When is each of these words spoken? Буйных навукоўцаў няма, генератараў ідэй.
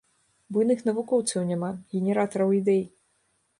Буйных 0.55 0.81
навукоўцаў 0.89 1.45
няма, 1.51 1.71
генератараў 2.01 2.57
ідэй. 2.63 2.85